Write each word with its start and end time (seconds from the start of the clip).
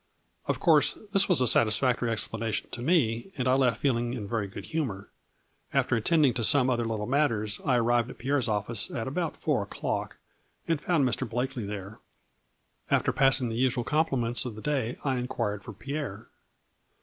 Of 0.47 0.59
course 0.59 0.93
this 1.13 1.29
was 1.29 1.41
a 1.41 1.43
satisfac 1.45 1.99
tory 1.99 2.09
explanation 2.11 2.71
to 2.71 2.81
me, 2.81 3.31
and 3.37 3.47
I 3.47 3.53
left 3.53 3.79
feeling 3.79 4.15
in 4.15 4.27
very 4.27 4.47
good 4.47 4.65
humor. 4.65 5.11
After 5.75 5.95
attending 5.95 6.33
to 6.33 6.43
some 6.43 6.71
other 6.71 6.85
little 6.85 7.05
matters, 7.05 7.61
I 7.67 7.75
arrived 7.75 8.09
at 8.09 8.17
Pierre's 8.17 8.47
office 8.47 8.89
at 8.89 9.07
about 9.07 9.37
four 9.37 9.61
o'clock 9.61 10.17
and 10.67 10.81
found 10.81 11.07
Mr. 11.07 11.29
Blakely 11.29 11.67
there. 11.67 11.99
After 12.89 13.11
passing 13.13 13.49
the 13.49 13.55
usual 13.55 13.83
compliments 13.83 14.43
of 14.43 14.55
the 14.55 14.61
day, 14.63 14.97
I 15.03 15.17
inquired 15.17 15.61
for 15.63 15.71
Pierre. 15.71 16.25